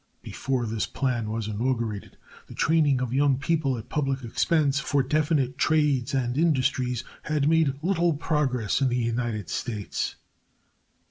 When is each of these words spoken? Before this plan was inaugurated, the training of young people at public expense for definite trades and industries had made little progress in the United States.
Before 0.23 0.65
this 0.65 0.87
plan 0.87 1.29
was 1.29 1.47
inaugurated, 1.47 2.17
the 2.47 2.55
training 2.55 3.01
of 3.01 3.13
young 3.13 3.37
people 3.37 3.77
at 3.77 3.87
public 3.87 4.23
expense 4.23 4.79
for 4.79 5.03
definite 5.03 5.59
trades 5.59 6.15
and 6.15 6.35
industries 6.39 7.03
had 7.21 7.47
made 7.47 7.77
little 7.83 8.13
progress 8.15 8.81
in 8.81 8.89
the 8.89 8.97
United 8.97 9.47
States. 9.47 10.15